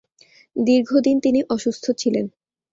দীর্ঘদিন 0.55 1.15
তিনি 1.19 1.39
অসুস্থ 1.49 1.85
ছিলেন। 1.91 2.25